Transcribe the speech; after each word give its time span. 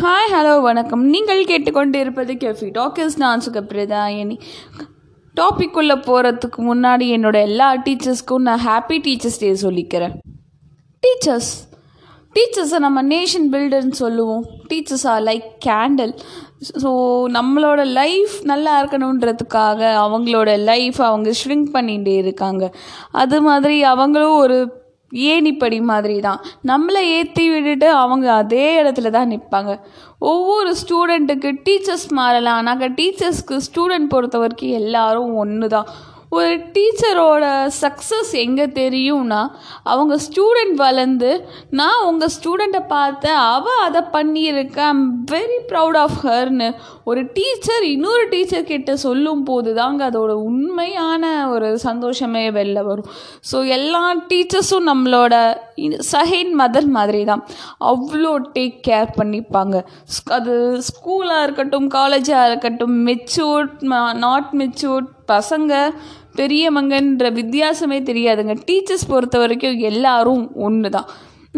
Hi 0.00 0.32
hello 0.32 0.60
வணக்கம். 0.60 1.04
நீங்கள் 1.12 1.44
கேட்டுக்கொண்டு 1.44 1.98
இருப்பது 1.98 2.32
கெஃபி 2.32 2.66
டாக்கர்ஸ் 2.78 3.16
நான் 3.16 3.42
சுகப்பிரதாயனி 3.46 4.36
டாபிக் 5.40 5.76
உள்ள 5.80 5.94
போகிறதுக்கு 5.94 6.60
முன்னாடி 6.68 7.06
என்னோட 7.16 7.36
எல்லா 7.48 7.68
டீச்சர்ஸ்க்கும் 7.76 8.44
நான் 8.48 8.64
ஹாப்பி 8.66 8.98
டீச்சர்ஸ் 9.06 9.38
டே 9.38 9.52
சொல்லிக்கிறேன். 9.52 10.14
டீச்சர்ஸ் 11.02 11.50
டீச்சர்ஸை 12.36 12.78
நம்ம 12.78 13.02
நேஷன் 13.02 13.48
பில்டர்னு 13.52 13.98
சொல்லுவோம். 14.02 14.44
Teachers 14.72 15.06
are 15.12 15.22
like 15.22 15.48
candle 15.66 16.14
so 16.82 16.90
நம்மளோட 17.38 17.86
லைஃப் 18.00 18.34
நல்லா 18.42 18.74
இருக்கணுன்றதுக்காக 18.82 19.80
அவங்களோட 20.04 20.58
லைஃப் 20.72 21.00
அவங்க 21.02 21.32
ஷ்ரிங்க் 21.44 21.76
பண்ணிகிட்டே 21.76 22.16
இருக்காங்க. 22.24 22.74
அது 23.10 23.40
மாதிரி 23.42 23.78
அவங்களும் 23.82 24.38
ஒரு 24.38 24.58
ஏணிப்படி 25.12 25.80
மாதிரி 25.80 26.20
தான் 26.20 26.40
நம்மளை 26.66 27.02
ஏற்றி 27.18 27.48
விட்டுட்டு 27.50 27.90
அவங்க 27.90 28.32
அதே 28.32 28.82
இடத்துல 28.82 29.10
தான் 29.10 29.30
நிற்பாங்க 29.30 29.80
ஒவ்வொரு 30.18 30.74
ஸ்டூடெண்ட்டுக்கு 30.82 31.50
டீச்சர்ஸ் 31.66 32.08
மாறலாம். 32.10 32.62
நாங்கள் 32.62 32.90
டீச்சர்ஸ்க்கு 32.90 33.56
ஸ்டூடெண்ட் 33.68 34.08
பொறுத்த 34.08 34.38
வரைக்கும் 34.38 34.76
எல்லாரும் 34.82 35.34
ஒன்று 35.34 35.68
தான் 35.68 35.88
ஒரு 36.28 36.56
டீச்சரோட 36.56 37.70
சக்ஸஸ் 37.80 38.32
எங்கே 38.32 38.64
தெரியும்னா 38.64 39.50
அவங்க 39.82 40.14
ஸ்டூடெண்ட் 40.14 40.74
வளர்ந்து 40.74 41.48
நான் 41.70 42.04
உங்கள் 42.04 42.28
ஸ்டூடெண்ட்டை 42.42 42.86
பார்த்தேன் 42.88 43.34
அவள் 43.34 43.82
அதை 43.82 44.00
பண்ணியிருக்கேன் 44.12 44.78
ஐம் 44.78 45.24
வெரி 45.30 45.58
ப்ரவுட் 45.68 45.96
ஆஃப் 45.96 46.18
ஹர்னு 46.22 46.74
ஒரு 47.04 47.22
டீச்சர் 47.32 47.82
இன்னொரு 47.82 48.28
டீச்சர் 48.28 48.64
கிட்ட 48.64 48.96
சொல்லும் 48.96 49.42
போது 49.42 49.74
தாங்க 49.74 50.10
அதோட 50.10 50.30
உண்மையான 50.30 51.50
ஒரு 51.50 51.78
சந்தோஷமே 51.78 52.50
வெளில 52.50 52.82
வரும். 52.82 53.06
ஸோ 53.52 53.66
எல்லா 53.66 54.16
டீச்சர்ஸும் 54.16 54.86
நம்மளோட 54.86 55.56
சஹின் 56.12 56.52
மதர் 56.60 56.86
மாதிரி 56.86 57.24
தான் 57.24 57.46
அவ்வளோ 57.80 58.38
டேக் 58.54 58.78
கேர் 58.88 59.10
பண்ணிப்பாங்க 59.16 59.84
அது 60.24 60.80
ஸ்கூலாக 60.80 61.42
இருக்கட்டும் 61.42 61.90
காலேஜாக 61.90 62.46
இருக்கட்டும் 62.46 63.06
மெச்சூர்ட் 63.06 63.82
நாட் 64.14 64.50
மெச்சூர்ட் 64.52 65.08
பசங்க 65.28 65.92
பெரியவங்கன்ற 66.36 67.32
வித்தியாசமே 67.32 68.02
தெரியாதுங்க. 68.02 68.56
டீச்சர்ஸ் 68.66 69.08
பொறுத்த 69.08 69.38
வரைக்கும் 69.38 69.78
எல்லாரும் 69.78 70.52
ஒன்று 70.54 70.90
தான் 70.90 71.08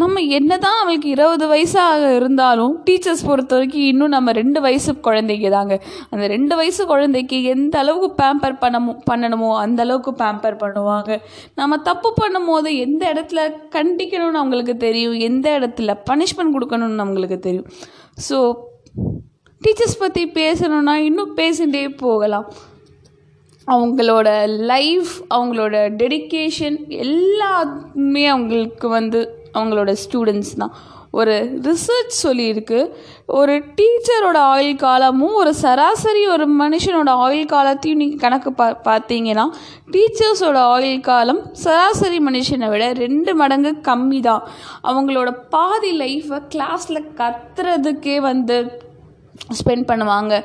நம்ம 0.00 0.20
என்ன 0.38 0.52
தான் 0.64 0.78
அவளுக்கு 0.80 1.08
இருபது 1.14 1.44
வயசாக 1.52 2.08
இருந்தாலும் 2.16 2.72
டீச்சர்ஸ் 2.86 3.24
பொறுத்த 3.28 3.52
வரைக்கும் 3.56 3.86
இன்னும் 3.90 4.14
நம்ம 4.16 4.32
ரெண்டு 4.38 4.58
வயசு 4.66 4.90
குழந்தைங்க 5.06 5.50
தாங்க 5.54 5.74
அந்த 6.12 6.24
ரெண்டு 6.34 6.54
வயசு 6.60 6.82
குழந்தைக்கு 6.92 7.36
எந்த 7.54 7.74
அளவுக்கு 7.82 8.08
பேம்பர் 8.20 8.56
பண்ணமோ 8.64 8.92
பண்ணணுமோ 9.10 9.50
அந்த 9.64 9.80
அளவுக்கு 9.86 10.12
பேம்பர் 10.22 10.60
பண்ணுவாங்க. 10.64 11.10
நம்ம 11.60 11.78
தப்பு 11.88 12.10
பண்ணும்போது 12.22 12.70
எந்த 12.86 13.02
இடத்துல 13.14 13.42
கண்டிக்கணும்னு 13.76 14.40
அவங்களுக்கு 14.42 14.76
தெரியும் 14.86 15.18
எந்த 15.28 15.48
இடத்துல 15.58 15.96
பனிஷ்மெண்ட் 16.10 16.56
கொடுக்கணும்னு 16.56 17.04
அவங்களுக்கு 17.06 17.38
தெரியும். 17.48 17.68
ஸோ 18.28 18.38
டீச்சர்ஸ் 19.64 20.02
பற்றி 20.04 20.24
பேசணுன்னா 20.40 20.96
இன்னும் 21.08 21.32
பேசிகிட்டே 21.42 21.84
போகலாம். 22.04 22.48
அவங்களோட 23.68 24.28
லைஃப் 24.48 25.10
அவங்களோட 25.34 25.76
டெடிக்கேஷன் 26.02 26.88
எல்லாமே 26.88 28.26
அவங்களுக்கு 28.26 28.88
வந்து 28.88 29.20
அவங்களோட 29.54 29.96
ஸ்டூடெண்ட்ஸ் 30.04 30.56
தான். 30.56 30.74
ஒரு 31.10 31.60
ரிசர்ச் 31.62 32.16
சொல்லியிருக்கு. 32.22 32.90
ஒரு 33.26 33.62
டீச்சரோட 33.76 34.36
ஆயுள் 34.36 34.76
காலமும் 34.76 35.34
ஒரு 35.34 35.54
சராசரி 35.54 36.26
ஒரு 36.26 36.46
மனுஷனோட 36.60 37.08
ஆயுள் 37.08 37.46
காலத்தையும் 37.46 37.98
நீங்கள் 37.98 38.18
கணக்கு 38.18 38.52
பா 38.52 38.80
பார்த்தீங்கன்னா 38.84 39.46
டீச்சர்ஸோட 39.90 40.56
ஆயுள் 40.56 41.00
காலம் 41.00 41.40
சராசரி 41.52 42.18
மனுஷனை 42.18 42.68
விட 42.68 42.92
ரெண்டு 42.92 43.34
மடங்கு 43.34 43.72
கம்மி 43.82 44.20
தான் 44.20 44.44
அவங்களோட 44.82 45.32
பாதி 45.50 45.98
லைஃப்பை 45.98 46.40
கிளாஸில் 46.54 47.08
கத்துறதுக்கே 47.16 48.16
வந்து 48.20 48.86
ஸ்பெண்ட் 49.58 49.88
பண்ணுவாங்க. 49.90 50.44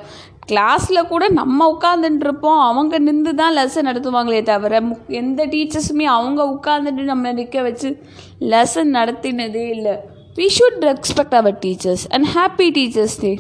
கிளாஸில் 0.52 1.08
கூட 1.08 1.30
நம்ம 1.30 1.68
உட்காந்துட்டுருப்போம் 1.74 2.62
அவங்க 2.70 3.00
நின்று 3.00 3.36
தான் 3.36 3.58
லெசன் 3.58 3.88
நடத்துவாங்களே 3.90 4.44
தவிர 4.44 4.82
எந்த 5.08 5.46
டீச்சர்ஸுமே 5.46 6.08
அவங்க 6.18 6.42
உட்காந்துட்டு 6.56 7.04
நம்மளை 7.12 7.34
நிற்க 7.34 7.62
வச்சு 7.62 7.92
லெசன் 8.54 8.92
நடத்தினதே 9.00 9.66
இல்லை. 9.76 9.96
We 10.36 10.48
should 10.58 10.80
respect 10.82 11.36
our 11.36 11.60
teachers 11.66 12.06
and 12.10 12.28
happy 12.36 12.68
teachers 12.78 13.18
day 13.22 13.40